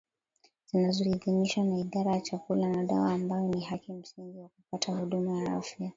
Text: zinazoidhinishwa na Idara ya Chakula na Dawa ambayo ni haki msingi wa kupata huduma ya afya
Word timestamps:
zinazoidhinishwa 0.65 1.63
na 1.63 1.77
Idara 1.77 2.11
ya 2.11 2.21
Chakula 2.21 2.69
na 2.69 2.83
Dawa 2.83 3.11
ambayo 3.13 3.47
ni 3.47 3.61
haki 3.61 3.93
msingi 3.93 4.39
wa 4.39 4.47
kupata 4.49 4.91
huduma 4.91 5.39
ya 5.43 5.53
afya 5.53 5.89